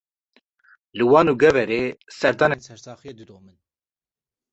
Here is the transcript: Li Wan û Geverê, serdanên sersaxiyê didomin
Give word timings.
Li 0.97 1.03
Wan 1.11 1.27
û 1.31 1.33
Geverê, 1.41 1.83
serdanên 2.19 2.61
sersaxiyê 2.67 3.13
didomin 3.19 3.57